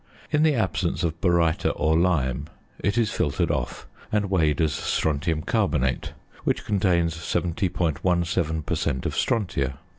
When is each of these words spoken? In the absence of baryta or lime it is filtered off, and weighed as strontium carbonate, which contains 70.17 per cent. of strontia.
In 0.31 0.41
the 0.41 0.55
absence 0.55 1.03
of 1.03 1.21
baryta 1.21 1.69
or 1.75 1.95
lime 1.95 2.47
it 2.79 2.97
is 2.97 3.11
filtered 3.11 3.51
off, 3.51 3.85
and 4.11 4.31
weighed 4.31 4.59
as 4.59 4.73
strontium 4.73 5.43
carbonate, 5.43 6.13
which 6.43 6.65
contains 6.65 7.13
70.17 7.15 8.65
per 8.65 8.75
cent. 8.75 9.05
of 9.05 9.13
strontia. 9.13 9.77